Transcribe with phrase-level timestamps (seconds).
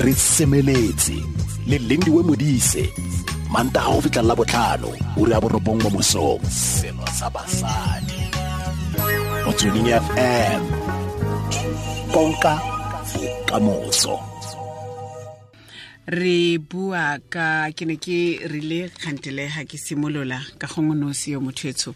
[0.00, 1.12] re semeletse
[1.66, 2.84] le lindiwe modise
[3.52, 8.20] manta ga go fitlhelela botlhano o re ya borobong mo mosong selo sa basadi.
[9.44, 10.62] Mo tsweding fm
[12.12, 12.54] konka
[13.12, 14.29] bokamoso
[16.06, 21.40] re bua ka ke ne ke rile kgantele ga ke simolola ka gongwe nosi yo
[21.40, 21.94] motho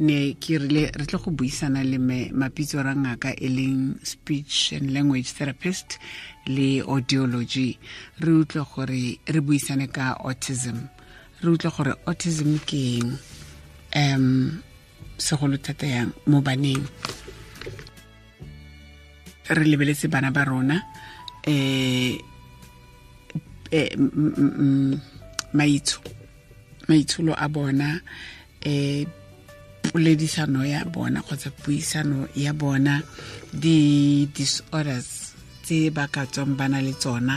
[0.00, 1.98] ne ke rile re tle go buisana le
[2.32, 5.98] mapitso ra ngaka e leng speech and language therapist
[6.46, 7.78] le audiology.
[8.20, 10.88] Re utlwe gore re buisane ka autism.
[11.42, 13.18] Re utlwe gore autism ke eng?
[13.94, 14.62] Um
[15.18, 16.82] segolo thata yang mo baneng.
[19.50, 20.82] Re lebeletse bana ba rona
[21.46, 22.31] eh
[23.72, 23.90] eh
[25.56, 25.98] maitsho
[26.88, 27.88] maitsholo a bona
[28.60, 29.06] eh
[29.82, 33.02] poledisano ya bona kgotsa puisano ya bona
[33.52, 33.78] di
[34.32, 37.36] disorders tse ba ka tswang ba na le tsona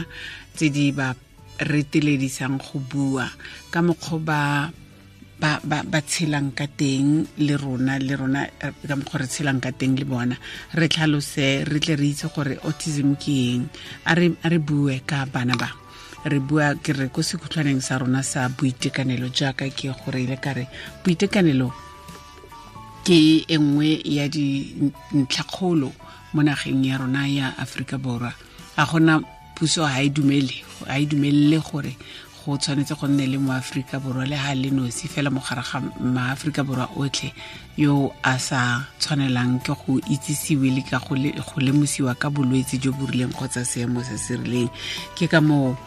[0.56, 1.16] tse di ba
[1.56, 3.28] reteledisang go bua.
[3.72, 4.42] Ka mokgwa ba
[5.36, 9.72] ba ba ba tshelang ka teng le rona le rona ka mokgwa re tshelang ka
[9.76, 10.36] teng le bona
[10.80, 13.64] re tlhalose re tle re itse gore autism ke eng
[14.08, 14.16] a
[14.48, 15.85] re bue ka bana ba
[16.26, 20.54] re bua ke re ko sekhutlhwaneng sa rona sa boitekanelo jaaka ke gore ile ka
[20.58, 20.66] re
[21.06, 21.70] boitekanelo
[23.06, 25.94] ke e nngwe ya dintlhakgolo
[26.34, 28.34] mo nageng ya rona ya aforika borwa.
[28.76, 29.22] Ga gona
[29.56, 31.94] puso ga e e dumelele gore
[32.46, 35.82] go tshwanetse go nne le moaforika borwa le ga le nosi fela mo gare ga
[36.02, 37.34] maaforika borwa otlhe
[37.78, 41.16] yo a sa tshwanelang ke go itsisiwe le ka go
[41.62, 44.70] lemosiwa ka bolwetse jo bo rileng kgotsa seemo se se rileng.
[45.16, 45.78] Ke ka moo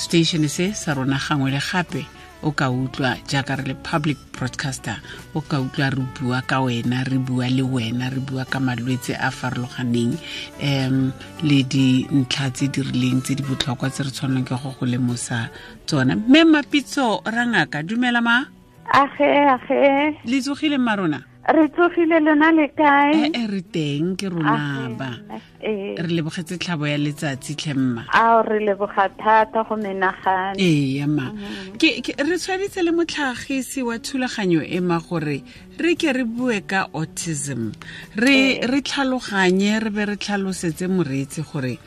[0.00, 2.02] station se sa rona gangwe le gape
[2.42, 4.96] o ka utlwa jaaka re le public broadcaster
[5.36, 9.12] o ka utlwa re bua ka wena re bua le wena re bua ka malwetse
[9.12, 10.16] a farologaneng
[10.64, 11.12] um
[11.44, 15.52] le dintlha tse di rileng tse di botlhokwa tse re tshwaneleng ke go go lemosa
[15.84, 16.16] tsona.
[16.16, 18.48] Mme mapitso rangaka dumela ma?
[18.88, 20.16] Age age.
[20.24, 23.32] Le tsogile ma rona re tsogile lona le kae?
[23.32, 25.10] E re teng ke rona ba
[25.60, 30.60] re lebogetse tlhabo ya letsatsi tlhemma a re leboga thata go menagane.
[30.60, 31.32] Ee ma
[31.80, 35.42] re tshwaditse le motlhagisi wa thulaganyo e ma gore
[35.78, 37.72] re ke re bue ka autism.
[38.16, 41.78] Re re tlhaloganye re be re tlhalosetse moreetsi gore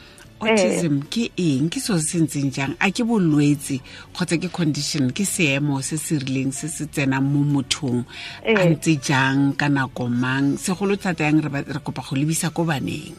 [0.44, 1.72] autism ke eng?
[1.72, 2.76] Ke seo se ntseng jang?
[2.84, 3.80] A ke bolwetse
[4.12, 8.04] kgotsa ke condition ke seemo se se rileng se se tsenang mo mothong?
[8.44, 9.56] A ntse jang?
[9.56, 10.60] Ka nako mang?
[10.60, 13.16] Segolo thata yang re kopa go lebisa ko baneng.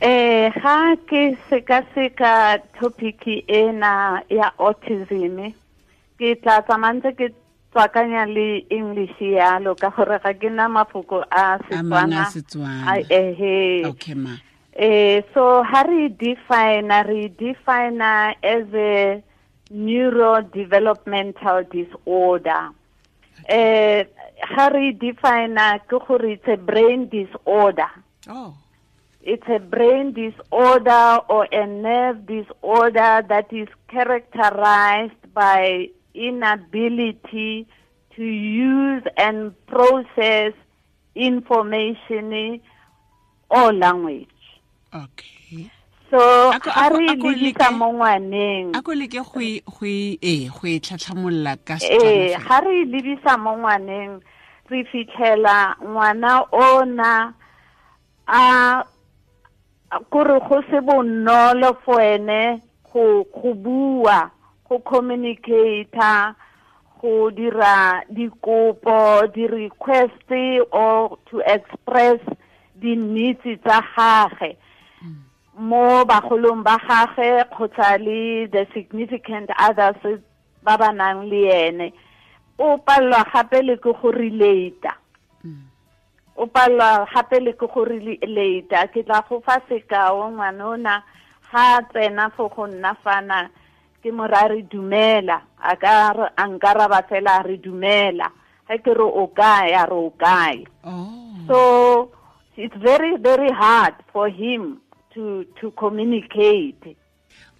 [0.00, 5.52] Eh ga ke sekaseka topic ena ya autism
[6.18, 7.32] ke tla tsamantse ke
[7.72, 12.28] tswakanya le english yalo ka gore ga ke na mafoko a setswana.
[13.10, 14.36] Ehe okay ma.
[14.76, 19.22] Eh, so how re define re define as a
[19.70, 22.70] neurodevelopmental disorder.
[23.48, 24.04] Eh,
[24.40, 25.54] how re define
[25.88, 27.88] gore it's a brain disorder.
[28.28, 28.56] Oh.
[29.22, 37.68] It's a brain disorder or a nerve disorder that is characterized by inability
[38.16, 40.52] to use and process
[41.14, 42.60] information
[43.48, 44.33] or language.
[44.94, 45.70] Okay.
[46.10, 46.20] So
[46.62, 48.76] ga re lebisa mo ngwaneng.
[48.76, 49.58] a ko leke go e
[50.46, 54.22] go e tlhatlhamolola ka eh ga re lebisa mo ngwaneng
[54.70, 57.34] re fitlhela ngwana ona
[58.28, 58.84] a
[60.10, 62.62] kore go se bonolo for ene
[62.92, 64.30] go go bua
[64.68, 65.90] go communicate
[67.00, 70.30] go dira dikopo di-request
[70.72, 72.20] or to express
[72.80, 74.56] di needs tsa gage
[75.58, 80.20] mo bagolong ba gage kgotsa le the significant others
[80.62, 81.92] ba ba nang le ene
[82.58, 84.94] o palelwa gape le ke go relata
[86.36, 90.94] o palelwa gape le ke go relata ke tla go fa sekao ngwana ona
[91.52, 93.50] ga tsena fo go nna fana
[94.04, 95.40] ke mora re dumela.
[95.64, 98.28] A ka a nkaraba fela re dumela.
[98.68, 100.66] Ga ke re o kae a re o kae.
[101.48, 102.10] So
[102.56, 104.83] it's very very hard for him
[105.14, 106.96] to to communicate.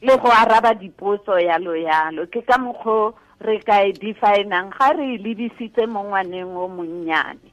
[0.02, 2.26] Le go araba dipotso yalo yalo.
[2.26, 7.48] Ke ka mokgwa re ka e definang ga re lebisitse mo ngwaneng o monnyane.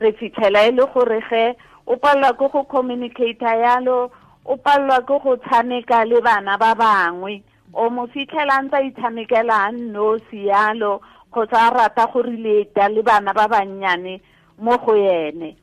[0.00, 1.56] Re fitlhela e le gore ge
[1.86, 4.10] o palelwa ke go communicate yalo
[4.44, 7.42] o palelwa ke go tshameka le bana ba bangwe.
[7.74, 11.00] O mo fitlhela ntse a itshamekela a nnosi yalo
[11.32, 14.20] kgotsa a rata go relata le bana ba bannyane
[14.58, 15.56] mo go ene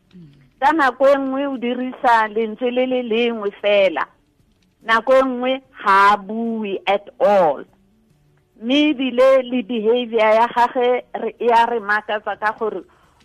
[0.65, 4.05] ka nako e nngwe o dirisa lentswe le le lengwe fela.
[4.81, 5.51] Nako e nngwe
[5.81, 7.61] ga a bue at all.
[8.61, 11.05] Mme ebile le behavior ya gage
[11.39, 12.81] ya re makatsa ka gore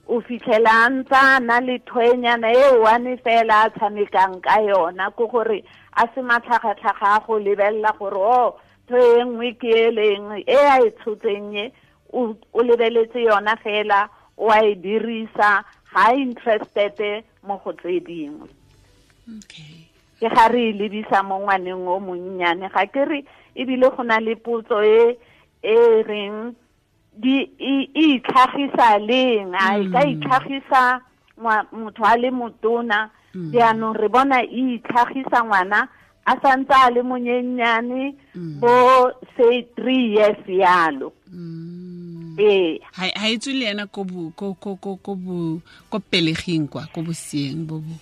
[0.07, 5.09] o fitlhela a ntse a na le thwenyana e one fela a tshamekang ka yona.
[5.17, 5.65] Ke gore
[5.97, 10.61] a se matlhagatlhaga a go lebelela gore o tho e nngwe ke e leng e
[10.61, 11.73] a e tshotseng e
[12.13, 15.65] o lebeletse yona fela o a e dirisa.
[15.91, 18.49] Ga interested mo go tse dingwe.
[19.39, 19.87] Okay.
[20.21, 23.25] Ke ga re e lebisa mo ngwaneng o monnyane ga ke re
[23.57, 25.17] ebile go na le potso e
[25.63, 26.55] e reng
[27.17, 29.55] di e e itlhagisa leng?
[29.55, 30.83] A e ka itlhagisa
[31.41, 33.11] ngwa- motho a le motona.
[33.55, 35.89] Jaanong re bona e itlhagisa ngwana
[36.27, 38.15] a santse a le monyennyane
[38.61, 41.13] bo say three years yalo.
[41.33, 41.90] Mm.
[42.41, 45.61] Ee ha ha e tswe le ena ko bo ko ko ko ko bo
[45.93, 47.95] ko peleging kwa ko bosieng bo bo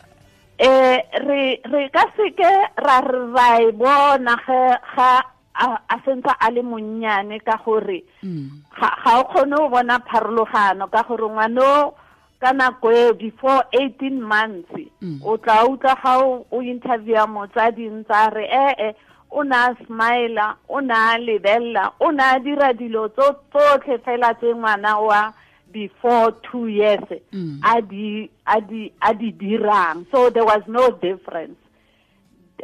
[0.59, 2.51] eh re re ka seke
[2.87, 4.61] ra re ra e bona ge
[4.95, 5.11] ga
[5.59, 8.47] a a sentse a le monnyane ka gore mm.
[8.79, 11.95] ga ga o kgone go bona pharologano ka gore ngwano
[12.39, 14.71] ka nako e before eighteen months
[15.03, 15.23] Mm.
[15.23, 18.95] o tla utlwa ga o o interviewa motsadi ntse a re ee
[19.31, 23.99] o ne a smila o ne a lebelela o ne a dira dilo tso- tsotlhe
[24.05, 25.33] fela tse ngwana wa
[25.73, 27.61] before two years Mm.
[27.63, 31.59] a di a di a di dirang so there was no difference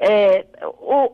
[0.01, 0.43] eh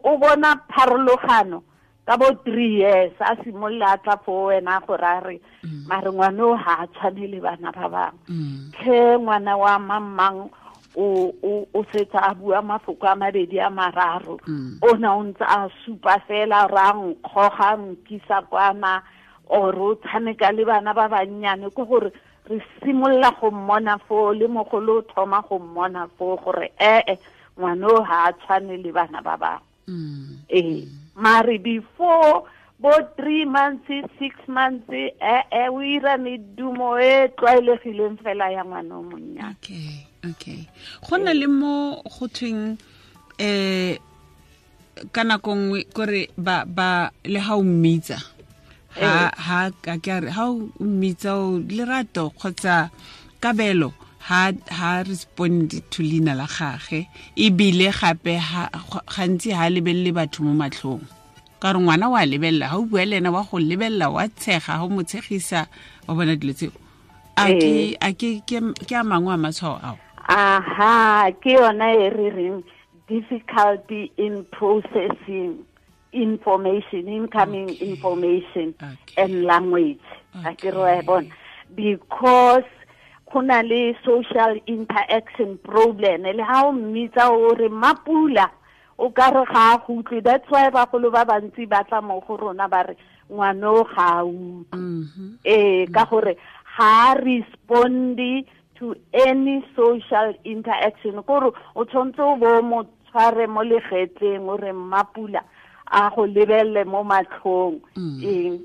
[0.05, 1.63] o bona pharologano
[2.07, 5.41] ka bo three years a simolola a tla fo wena gore a re
[5.87, 8.71] mare ngwana o ga a tshwane le bana ba bangwe Mm.
[8.73, 10.49] tlhe ngwana wa mamang
[10.97, 14.79] o o o setsa a bua mafoko a mabedi a mararo Mm.
[14.83, 19.03] o na o ntse a supa fela ra nkgoga nkisa kwana
[19.49, 22.11] or o tshameka le bana ba bannyane ke gore
[22.51, 27.17] re simolola go mmona foo le mogolo o thoma go mmona foo gore ee
[27.59, 30.39] ngwana o ga a tshwane le bana ba bangwe Mm.
[30.51, 32.43] ee mare before
[32.79, 32.91] bo
[33.31, 33.87] three months
[34.19, 39.55] six months eh eh o ira medumo e tlwaelegileng fela ya ngwana o monnyane.
[39.55, 40.67] Okay okay.
[41.07, 42.75] Go na le mo go thweng
[43.39, 43.99] eh
[45.13, 48.19] ka nako nngwe kore ba ba le ha o mmitsa.
[48.99, 52.91] Ha ha ka ke re ha o mmitsa o lerato kgotsa
[53.39, 53.95] kabelo
[54.27, 57.07] ha ha respond to leina la gage.
[57.39, 58.67] Ebile gape ha
[59.07, 61.20] gantsi ha lebelele batho mo matlhong
[61.61, 64.81] ka re ngwana wa lebelela ha o bua le ena wa go lebelela wa tshega
[64.81, 65.67] ga o mo tshegisa
[66.09, 66.73] wa bona dilo tseo.
[67.37, 68.41] A ke a ke
[68.97, 69.99] a mangwe a matshwao ao.
[70.29, 72.65] Aha ke yona e re reng
[73.09, 75.65] difficulty in processing
[76.13, 77.91] information incoming Okay.
[77.91, 79.23] information Okay.
[79.23, 80.05] and language.
[80.45, 81.29] A ke re e bona.
[81.75, 82.65] Because
[83.33, 88.51] go na le social interaction problem le ha o mmitsa o re mapula
[89.01, 92.21] o ka re ga a go utlwe that's why bagolo ba bantsi ba tla mo
[92.27, 92.95] go rona ba re
[93.33, 95.41] ngwano ga a utlwe.
[95.45, 96.37] Eh ka gore
[96.77, 98.45] ha respondi
[98.77, 101.23] to any social interaction.
[101.27, 105.41] Gore o tshwanetse o bo mo tshware mo legetleng o re mmapula
[105.91, 107.81] a go lebelele mo matlhong.
[107.97, 108.21] Mm.
[108.21, 108.61] eng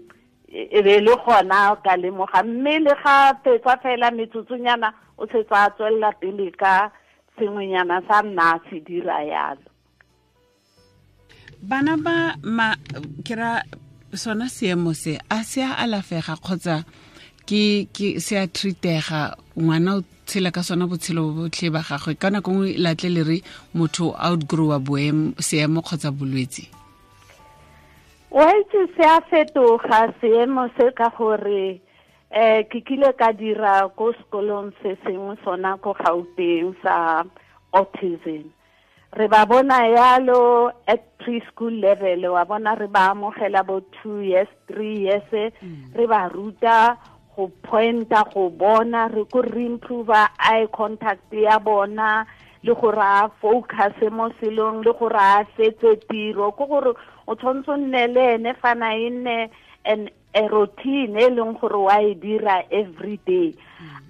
[0.52, 2.44] e e be le gona ka lemoga.
[2.44, 6.92] Mme le ga fetsa fela metsotsonyana o setsa a tswelela pele ka
[7.38, 9.75] sengwenyana sa nna a se dira yalo
[11.62, 12.76] bana ba ma
[13.26, 13.62] ke ra
[14.14, 16.84] sona seemo se a se a alafega kgotsa
[17.46, 22.18] ke ke se a treatega ngwana o tshela ka sona botshelo botlhe ba gagwe.
[22.18, 23.38] Ka nako nngwe latle le re
[23.74, 24.82] motho outgrowa
[25.40, 26.66] seemo kgotsa bolwetse.
[28.32, 31.82] Wa itse se a fetoga seemo se ka gore
[32.32, 37.24] eh ke kile ka dira ko sekolong se sengwe sona ko gauteng sa
[37.72, 38.50] autism
[39.16, 44.48] re ba bona yalo at preschool level wa bona re ba amogela bo two years
[44.68, 45.96] three years mm.
[45.96, 46.98] re ba ruta
[47.36, 49.70] go pointa go bona re ko re
[50.40, 52.26] eye contact ya bona
[52.64, 56.52] le gore a focus mo selong le gore a fetse tiro.
[56.52, 56.92] Ke gore
[57.28, 59.50] o tshwanetse o nne le ene fana e nne
[59.86, 63.56] an a routine e leng gore wa e dira every day.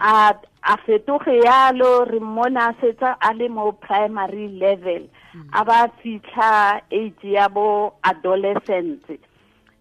[0.01, 5.07] A a fetoge yalo re mmona a setsa a le mo primary level.
[5.53, 9.05] A ba fitlha age ya bo adolescent.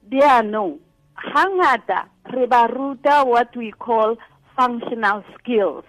[0.09, 0.79] Dianong
[1.17, 4.17] hangata re ba ruta what we call
[4.57, 5.85] functional skills.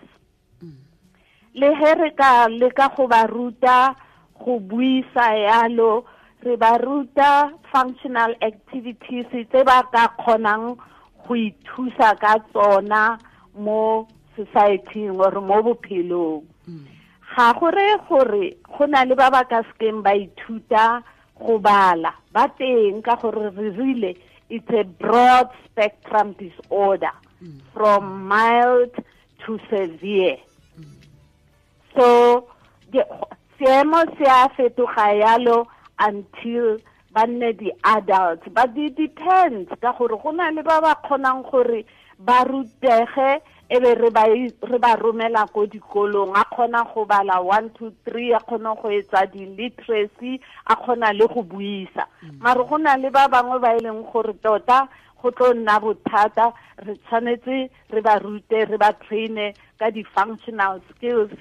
[1.53, 3.95] Le he re ka leka go ba ruta
[4.39, 6.05] go buisa yalo
[6.45, 10.77] re ba ruta functional activities tse ba ka kgonang
[11.25, 13.17] go ithusa ka tsona
[13.57, 14.05] mo
[14.37, 16.45] society or mo bophelong.
[16.69, 16.85] Mm.
[17.33, 21.01] Ga go re gore go na le ba ba ka sekeng ba ithuta
[21.41, 24.13] go bala ba teng ka gore re rile
[24.49, 27.57] it's a broad spectrum disorder mm.
[27.73, 28.93] from mild
[29.41, 30.37] to severe.
[30.77, 30.93] Mm.
[31.97, 32.05] So
[32.93, 33.09] di-
[33.57, 35.65] seemo se a fetoga yalo
[35.99, 36.79] until
[37.13, 41.85] ba nne di-adults but it depends ka gore go na le ba ba kgonang gore
[42.19, 44.09] ba rutege e be re
[44.79, 46.35] ba romela ko dikolong.
[46.35, 51.27] A kgona go bala one two three a kgona go etsa di-literacy a kgona le
[51.27, 52.05] go buisa.
[52.39, 54.87] Mare go na le ba bangwe ba e leng gore tota
[55.21, 56.53] go tlo nna bothata.
[56.85, 61.33] Re tshwanetse re ba rute re ba traine ka di-functional skills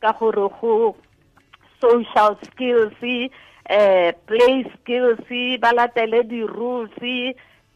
[0.00, 0.96] ka gore go
[1.80, 2.96] social skills
[3.68, 5.20] eh play skills
[5.60, 6.90] ba latele di-rules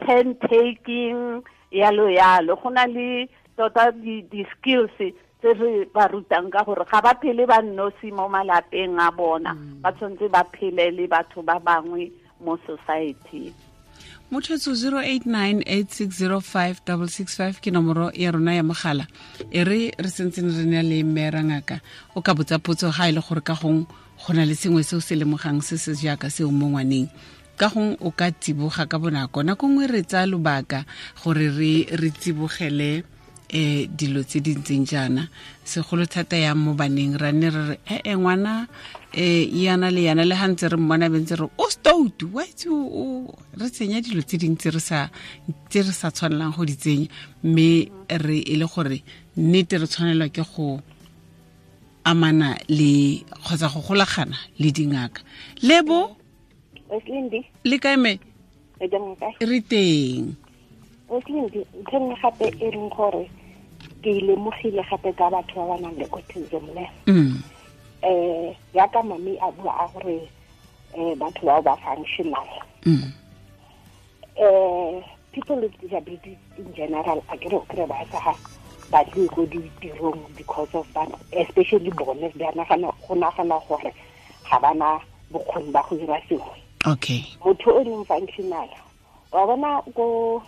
[0.07, 1.43] turn taking
[1.73, 2.57] yalo yalo.
[2.63, 4.91] Go na le tota di- di-skills
[5.41, 9.55] tse re ba rutang ka gore ga ba phele ba nnosi mo malapeng a bona.
[9.83, 13.53] Ba tshwanetse ba phele le batho ba bangwe mo society.
[14.31, 19.07] Mothetso 0898605665 ke nomoro ya rona ya mogala.
[19.51, 21.81] E re re sentseng re na le mmera ngaka
[22.15, 23.87] o ka botsa potso ga e le gore ka gong
[24.21, 27.09] go na le sengwe se o se lemogang se se jaaka seo mo ngwaneng
[27.61, 29.45] ka gong o ka tsiboga ka bonako.
[29.45, 30.85] Nako nngwe re tsaya lobaka
[31.21, 31.53] gore
[31.93, 33.05] re tsibogele
[33.53, 35.29] um dilo tse di ntseng jaana.
[35.65, 38.65] Segolo thata yang mo baneng ra nne re re ee ngwana
[39.13, 42.69] um yana le yana le ga ntse re mmona bentse re o stoutu witse
[43.61, 47.09] re tsenya dilo tse dingwe tse re sa tshwanelang go di tsenya.
[47.45, 49.05] Mme re e le gore
[49.37, 50.81] nnete re tshwanelwa ke go
[52.05, 55.23] amana le kgotsa go golagana le dingaka.
[55.63, 56.17] Lebo?
[57.65, 58.19] Le kaeme
[58.81, 60.35] re teng
[62.23, 63.31] gape e reng gore
[64.03, 66.87] ke lemogile gape ka batho ba ba nang le autism le.
[67.07, 67.43] Um
[68.75, 70.29] yaka mami a bua a gore
[70.95, 72.49] eh batho bao ba functional.
[72.87, 73.13] Um
[75.33, 78.35] people with disabilities in general a kere o kry ba sa
[78.91, 83.93] batle go ditirong because of that especially bone ba nagana go nagana gore
[84.51, 85.01] ga bana
[85.33, 86.59] bokgoni ba go dira sengwe.
[86.87, 87.25] Okay.
[87.45, 88.69] Motho o leng functional
[89.33, 90.43] wa bona ko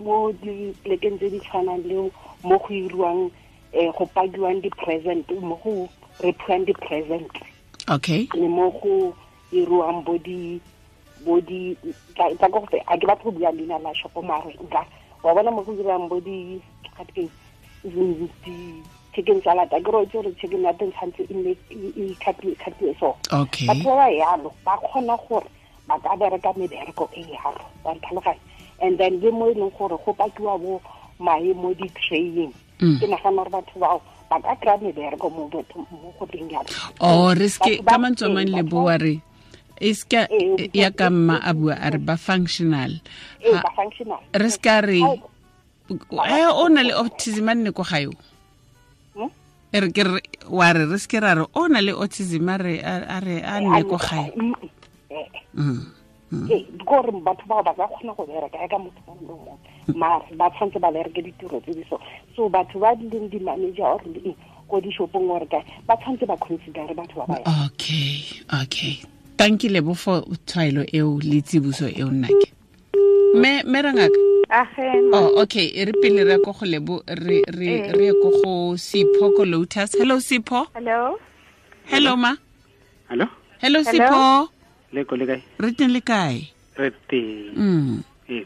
[0.00, 2.10] mo diplekeng tse di tshwanang le
[2.42, 3.30] mo go iriwang
[3.74, 5.88] um go padiwang di-present mo go
[6.20, 7.30] di-present.
[7.88, 8.26] Okay.
[8.34, 9.14] Le mo go
[9.52, 10.60] iriwang bo di
[11.24, 11.76] bo di
[12.16, 14.82] go fe a ke batho go bua leina la shopo mare nka
[15.22, 15.72] wa bona mo go
[16.08, 16.60] bo di
[17.14, 17.30] di
[19.14, 22.94] chicken salad a ke ro itse gore chicken ya teng tshwanetse e nne e khatlwe
[22.98, 23.66] so okay.
[23.68, 25.48] batho ba ba yalo ba kgona gore
[25.88, 28.40] ba ka bereka mebereko e yalo ba tlhaloganya
[28.82, 30.80] and then le mo e leng gore go pakiwa bo
[31.18, 32.98] mae mo di-training Mm.
[32.98, 36.66] ke nagana gore batho bao ba ka kry-a mebereko mo go teng yalo.
[36.98, 39.22] O re ske ka mantswe mang le boa re
[39.78, 39.90] e
[40.30, 42.98] Ee, ya ka mma a bua a re ba functional.
[43.78, 44.18] Functional.
[44.34, 44.50] re
[44.82, 45.00] re
[45.90, 48.12] Eh o na le autism a nne ko ga yo
[49.74, 50.02] e re ke
[50.48, 53.96] wa re re seke ra re o na le autism a re a nne ko
[53.98, 54.30] gae?
[54.36, 54.54] Mm,
[55.10, 55.28] eh,
[56.34, 56.50] Mm.
[56.50, 59.54] ee kore batho bao ba ka kgona go bereka ya ka motho mongwe le mongwe
[59.94, 62.00] mare ba tshwanetse ba bereke ditiro tse di so.
[62.34, 64.00] So batho ba di leng di-manager or
[64.68, 67.38] ko di-shopong ore kae ba tshwanetse ba considere batho ba ba
[67.70, 68.98] okay okay.
[69.36, 72.50] Thank you lebo for tshwaelo eo le tsibuso eo nnake
[73.38, 74.23] me me ra ngaka?
[74.23, 74.23] agema
[75.18, 78.52] oh okay e re pele re ko go lebo re re re ye ko go
[78.78, 81.18] sipho ko lotus hello sipho hello
[81.90, 82.32] hello ma
[83.10, 83.26] Hello?
[83.60, 84.48] hello sipho
[84.94, 85.40] Le ko le kae?
[85.58, 86.46] re teng le kae
[86.78, 87.54] Re teng.
[87.56, 88.44] mm Eh.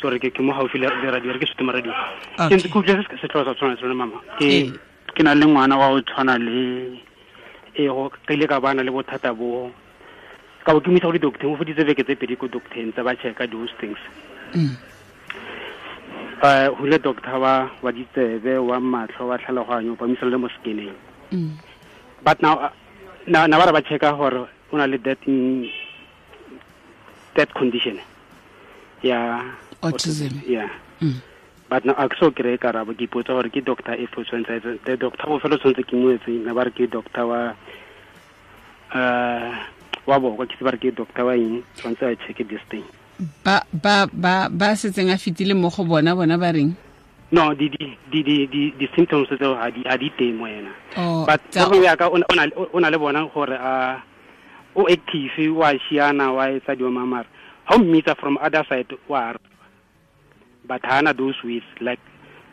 [0.00, 1.92] Sorry ke ke mo haufi le le radio re ke sutuma radio.
[2.36, 4.20] Ke ntse ke utlwa se se tlosa tsona tsona mama.
[4.38, 4.70] Ke
[5.16, 7.00] ke na le ngwana wa o tshwana le
[7.74, 9.72] e go ke ka bana le bothata bo
[10.64, 13.02] ka bo ke mo isa go di-doctor mo foditse beke tse pedi ko doctor tsa
[13.02, 13.98] ba checka those things
[14.54, 14.70] Mm.
[16.44, 20.92] Uh, hule doctor wa wa ditsebe wa matlho wa tlhaloganyo ba misala le mo skineng
[21.32, 21.56] Mm.
[22.22, 22.70] but now uh,
[23.26, 25.66] na na ba ba checka gore o na le that mm,
[27.34, 27.98] that condition
[29.02, 29.40] ya
[29.82, 30.44] Autism.
[30.46, 30.68] yeah
[31.00, 31.18] Mm.
[31.68, 35.26] but now a so kry-e karabo ke ipotsa gore ke doctor e tshwanetse the doctor
[35.26, 37.40] bofelo tshwanetse ke moetseng na ba re ke doctor wa
[38.94, 39.50] uh
[40.06, 42.84] wa boko ke se ba re ke doctor wa eng tshwanetse a check this thing
[43.44, 46.74] ba ba ba ba setseng a fetile mo go bona bona ba reng?
[47.32, 50.46] No di di di di di di symptoms tseo ha di ha di teng mo
[50.46, 54.02] ena Oh, but go ya ka ona na- le- bona gore a
[54.76, 57.26] o active wa shiana wa etsa di mamara
[57.64, 59.32] how mmitsa from other side wa
[60.66, 62.00] but hana those with like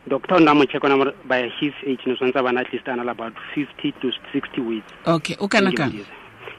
[0.08, 2.96] doctor o nna mo check ona by his age no swantse bana at least a
[2.96, 5.94] na le about 50 to 60 weights okay o kana kang?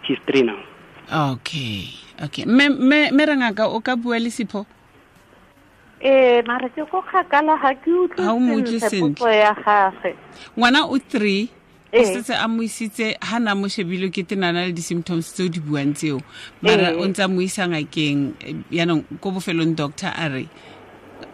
[0.06, 0.58] she's three now
[1.10, 1.88] okay
[2.22, 4.66] okay me me me re ngaka o ka bua le sipho
[6.02, 8.06] eh mara ke go kgakala ga ke o
[8.58, 9.30] utlwe sentle.
[9.30, 10.14] ya gagwe
[10.58, 11.48] ngwana o three
[11.92, 12.04] o Ee.
[12.08, 15.92] setse a mo isitse ha na mo shebile ke tenana le di-symptoms tseo di buang
[15.92, 16.20] tseo
[16.64, 16.96] mara Ee.
[16.96, 20.48] o ntse a mo isa ngakeng eh, yaanong ko bofelong doctor a re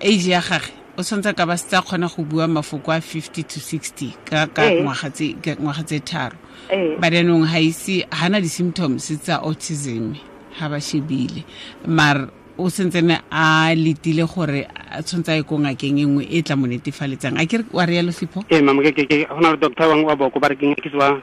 [0.02, 3.42] age ya gage o tshwanetse ka ba setse tsa kgona go bua mafoko a 50
[3.46, 4.82] to 60 ka Ee.
[4.82, 6.36] ngwaga tse tharo.
[6.70, 10.18] Ee but yaanong ga ise ga na di-symptoms tsa autism
[10.58, 11.44] ga ba shebile.
[11.86, 12.28] Mar
[12.58, 16.56] o sentsene a letile gore a tshwanetse a ye ko ngakeng e nngwe e tla
[16.56, 17.38] mo netefaletsang.
[17.38, 18.42] A ke wa rialo sipho?
[18.50, 20.82] Ee mama ke ke ke go na le doctor wa wa boko ba rekeng ke
[20.82, 21.14] ke se wa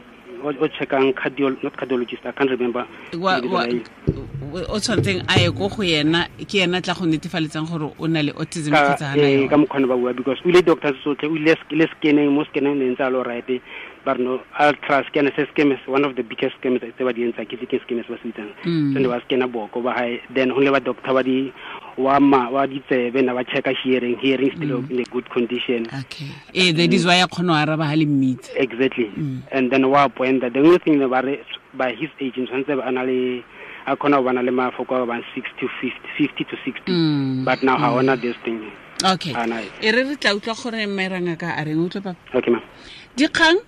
[0.46, 2.86] o check ang cardiol not cardiologist i can't remember.
[3.18, 3.66] Wa, wa,
[4.70, 8.22] o tshwanetseng a ye ko go yena ke yena tla go netefaletsang gore o na
[8.22, 11.28] le autism ka kgotsa gana eh, ka mokgwane ba bua because o ile doctors sotlhe
[11.28, 13.50] o ile le scanning mo scanning ne ntse a lo right
[14.06, 17.26] ba re no ultra scan se scammers one of the biggest scammers tse ba di
[17.28, 18.94] entsa ke ke scammers ba se itsang Mm.
[18.94, 21.52] so ne ba scanner boko ba hae then ho le ba doctor ba di
[21.98, 24.18] wa ma wa ditsebe na ba checka hearing.
[24.20, 24.92] Hearing still mm.
[24.92, 25.88] in a good condition.
[25.88, 26.28] Okay.
[26.54, 29.10] Eh, ee that is why a kgona go araba ga le mmitse exactly.
[29.16, 29.42] Mm.
[29.52, 31.40] And then wa pointa the only thing ba re
[31.74, 33.44] by his age tshwanetse a na le
[33.88, 36.92] a kgona go bana le mafoko a ba bang 60 to 50 50 to 60
[36.92, 37.46] Mm.
[37.46, 37.98] but now ha mm.
[38.00, 38.60] ona this thing.
[39.04, 39.34] Okay.
[39.34, 39.72] Nice.
[39.82, 42.16] e re re tla utlwa gore merangaka a reng o utlwa papa?
[42.36, 42.60] Okay ma
[43.16, 43.60] dikgang?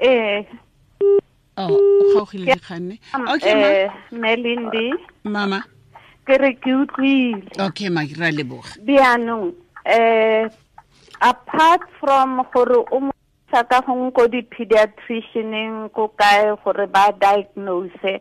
[0.00, 0.46] Ee
[1.58, 2.96] oh o kgaogile dikgang ne?
[3.34, 4.92] Okay ma eh melindi.
[5.24, 5.64] Mama
[6.28, 7.48] ke re ke utlwile.
[7.72, 8.76] Okay ma ra leboga.
[8.84, 9.56] Bjaanong
[9.88, 10.44] eh
[11.24, 13.12] apart from gore o mo
[13.48, 18.20] isa ka gongwe ko di-pediatricianeng ko kae gore ba diagnose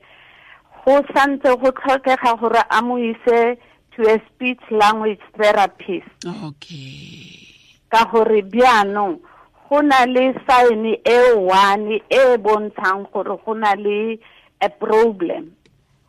[0.80, 3.60] go santse go tlhokega gore a mo ise
[3.92, 6.08] to a speech language therapist.
[6.24, 7.44] Okay.
[7.92, 9.20] Ka gore bjaanong
[9.68, 14.16] go na le sign e one e bontshang gore go na le
[14.64, 15.52] a problem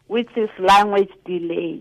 [0.09, 1.81] which is language delay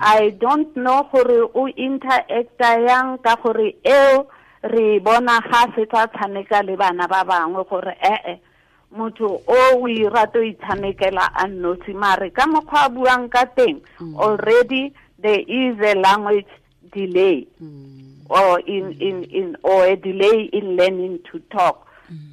[0.00, 4.26] i don't know gore o interacta yang ka gore eo
[4.62, 8.36] re bona ga se tla tshameka le bana ba bangwe gore ee
[8.96, 13.80] motho o o irato itshamekela a nnosi mare ka mokgwa a buang ka teng
[14.16, 16.48] already there is a language
[16.92, 17.46] delay
[18.30, 21.86] or in, in, in or a delay in learning to talk.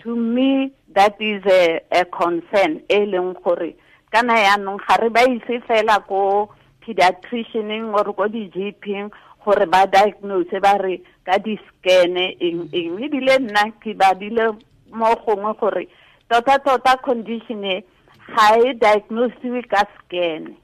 [0.03, 2.81] To me, that is a, a concern.
[2.89, 3.73] E leng gore
[4.15, 6.47] kana yaanong ga re ba ise fela ko
[6.79, 9.11] pediatricianing or ko di-GP
[9.43, 12.95] gore ba diagnose ba re ka di-scane eng eng.
[13.03, 14.55] Ebile nna ke badile
[14.95, 15.83] mo gongwe gore
[16.31, 17.83] tota-tota condition e
[18.31, 20.55] ga e diagnosiwe ka scane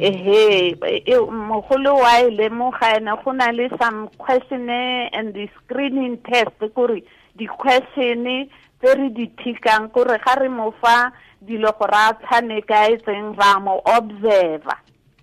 [0.00, 0.74] ehe
[1.06, 6.58] e- mogolo wa e lemoga ene go na le some questionnaire and the screening test
[6.74, 7.02] kore
[7.38, 8.50] di-question
[8.82, 11.12] tse re di thikang kore ga re mo fa
[11.44, 14.78] dilo gore a tshameka e tseng ra mo observer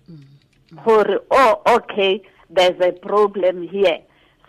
[0.08, 0.78] mm-hmm.
[0.84, 3.98] gore oh okay there's a problem here.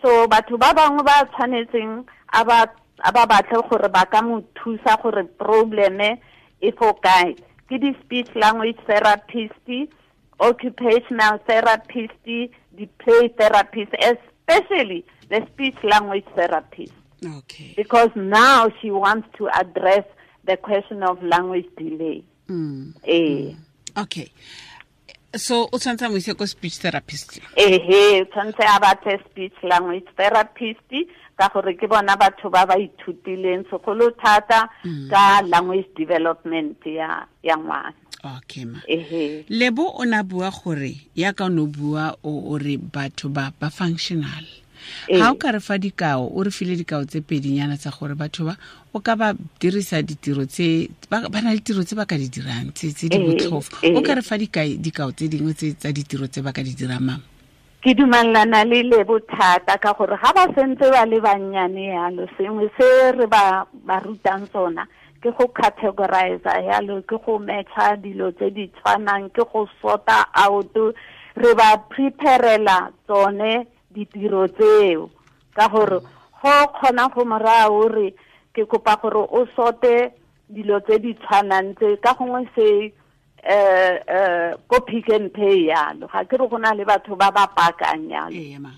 [0.02, 5.24] So batho ba bangwe ba tshwanetseng a ba batle gore ba ka mo thusa gore
[5.38, 6.20] probleme
[6.60, 7.34] e fo kae
[7.68, 9.66] ke di-speech language therapist
[10.40, 16.94] occupational therapist di-play therapist especially the speech language therapist.
[17.24, 17.74] Okay.
[17.76, 20.06] Because now she wants to address
[20.48, 22.24] the question of language delay.
[22.48, 22.94] Mm.
[23.04, 23.54] eh.
[23.96, 24.32] Okay.
[25.36, 27.36] So o tshwanetse a mo ise ko speech therapist?
[27.56, 30.88] Ehe tshwanetse a batle speech language therapist
[31.36, 34.66] ka gore ke bona batho ba ba ithutileng segolo thata
[35.12, 37.92] ka language development ya ya ngwana.
[38.24, 38.80] Okay ma.
[38.88, 39.44] Ehe.
[39.52, 44.48] Lebo o na bua gore ya ka no bua o re batho ba ba functional.
[45.12, 48.16] Ha ga o ka re fa dikao o re file dikao tse pedinyana tsa gore
[48.16, 48.56] batho ba
[48.94, 52.28] o ka ba dirisa ditiro tse ba ba na le tiro tse ba ka di
[52.28, 53.76] dirang tse tse di Ee, botlhofo.
[53.84, 53.94] ee.
[53.96, 56.72] o ka re fa dikai- dikao tse dingwe tse tsa ditiro tse ba ka di
[56.74, 57.20] dirang mama
[57.84, 62.66] ke dumelana le le bothata ka gore ga ba sentse ba le bannyane yalo sengwe
[62.76, 64.82] se re ba ba rutang tsona
[65.22, 70.74] ke go categorize yalo ke go metšha dilo tse di tshwanang ke go sorta out
[71.38, 75.10] re ba preparela tsone ditiro tseo.
[75.54, 76.00] Ka gore
[76.42, 78.10] go kgona go morao re
[78.58, 79.46] ke kopa gore o
[80.50, 82.92] dilo tse di tshwanang tse ka gongwe se
[83.44, 86.08] eh eh ko pick and pay yalo.
[86.08, 88.32] Ga ke re go na le batho ba ba pakang yalo.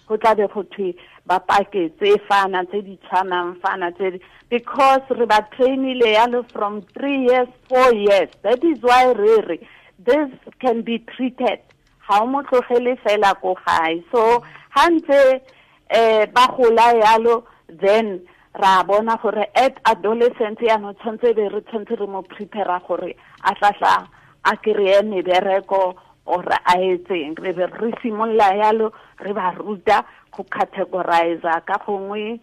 [0.08, 0.94] Go tla be go thwe
[1.26, 6.82] ba pake tse fana tse di tshwanang fana tse because re ba trainile yalo from
[6.92, 8.28] three years four years.
[8.42, 11.60] That is why re re this can be treated.
[12.08, 14.02] Ga o mo tlogele fela ko gae.
[14.10, 14.42] So
[14.74, 15.40] ga ntse
[15.88, 21.94] eh ba gola yalo then ra bona gore at adolescence yaanong tshwanetse be re tshwanetse
[22.00, 24.08] re mo prepara gore a tlatla
[24.44, 25.94] a kry-e mebereko
[26.26, 32.40] or a etseng re be re simolola yalo re ba ruta go categorize ka gongwe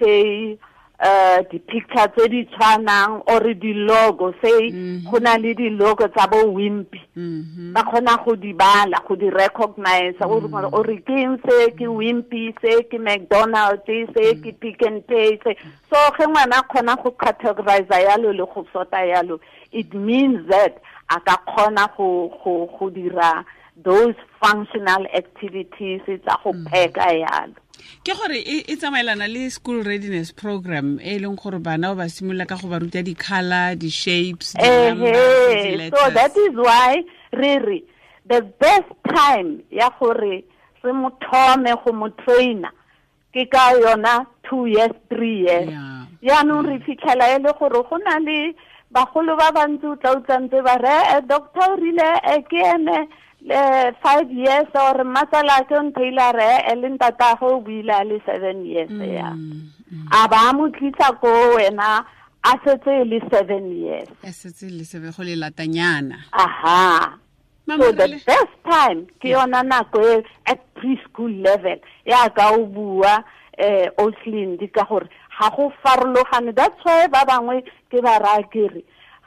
[0.00, 0.58] say
[1.00, 5.10] uh di-picture tse di tshwanang or di-logo say mhm.
[5.10, 7.00] go na le di-logo tsa bo wimpy.
[7.16, 7.72] Mhm.
[7.74, 10.42] Ba kgona go di bala go di recognize o mhm.
[10.42, 11.74] re gore o re ke eng se?
[11.74, 12.86] Ke wimpy se?
[12.86, 14.38] Ke mcdonald se?
[14.38, 15.56] Ke pick and pay se?
[15.90, 19.40] So ge ngwana kgona go categorize yalo le go sota yalo
[19.72, 20.80] it means that
[21.10, 23.44] a ka kgona go go go dira
[23.82, 27.63] those functional activities tsa go pheka yalo
[28.04, 32.08] ke gore e e tsamaelana le school readiness program e leng gore bana ba ba
[32.08, 37.78] simolola ka go ba ruta di-color di-shapes ehe so that is why re re
[38.26, 40.44] the best time ya gore
[40.84, 42.72] re mo thome go mo trainer
[43.34, 45.68] ke ka yona two years three years.
[46.22, 48.54] Yaanong re fitlhela e le gore go na le
[48.94, 53.08] bagolo ba bantsi o tla utlwantse ba re "Eh, doctor o rile eh, ke ene
[53.44, 58.64] le five years or matsala ke ntheile re e le ntatago o buile le seven
[58.64, 60.08] years mm, ya mm.
[60.10, 62.04] a ba mo tlisa ko wena
[62.44, 64.08] a setse le seven years.
[64.22, 66.16] A setse le sebe go le latanyana.
[66.32, 67.18] Aha.
[67.66, 73.24] So the best time ke yona nako e at preschool level ya ka o bua
[73.56, 75.08] eh Oslind ka gore
[75.40, 76.54] ga go farologane.
[76.54, 78.84] That's why ba bangwe ke ba raya kere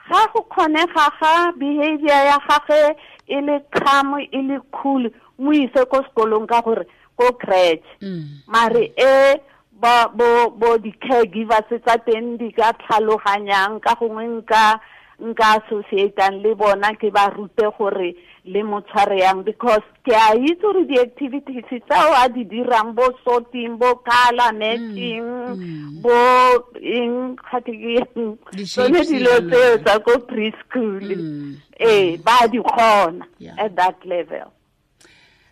[0.10, 2.96] ga go kgonega ga behavior ya gage
[3.28, 6.86] e le calm e le cool mo ise ko sekolong ka gore
[7.18, 8.48] ko crèche Mm.
[8.48, 9.42] mare e
[9.72, 14.80] ba bo bo di caregivers tsa teng di ka tlhaloganyang ka gongwe nka
[15.20, 18.14] nka associateang le bona ke ba rute gore
[18.48, 23.12] le mo tshware yang because ke a itse gore di-activities tsao a di dirang bo
[23.24, 25.28] sorting bo color matching
[26.02, 26.18] bo
[26.80, 31.04] eng gate ke eng tsone dilo tseo tsa ko preschool.
[31.04, 31.68] Mm.
[31.80, 33.26] ee ba di kgona
[33.58, 34.52] at that level.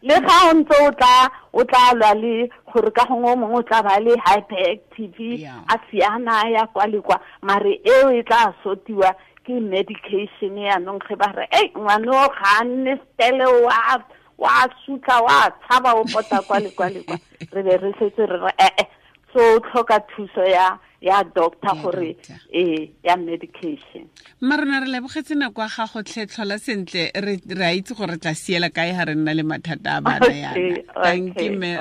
[0.02, 3.60] Le ga o ntse o tla o tla lwa le gore ka gongwe o mongwe
[3.60, 8.54] o tla ba le hyperactive a siana ya kwa le kwa mare eo e tla
[8.64, 13.80] sotiwa ke medication yaanong ge ba re ei ngwane o ga a nne stele wa
[14.38, 17.18] wa sutla wa tshaba o pota kwa le kwa le kwa
[17.54, 18.86] re be re setse re re ee
[19.34, 22.18] so tlhoka thuso ya ya doctor Ya gore
[22.54, 24.08] ee ya medication.
[24.42, 28.34] mma rona re lebogetse nako ya gago tlhetlhola sentle re a itse gore re tla
[28.34, 31.78] siela kae ga re nna le mathata a bana yana tanki okay, me